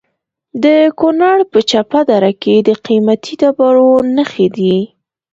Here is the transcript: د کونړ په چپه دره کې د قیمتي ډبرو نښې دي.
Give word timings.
د 0.63 0.65
کونړ 0.99 1.37
په 1.51 1.59
چپه 1.69 1.99
دره 2.09 2.31
کې 2.41 2.55
د 2.67 2.69
قیمتي 2.85 3.33
ډبرو 3.41 3.91
نښې 4.15 4.47
دي. 4.57 4.77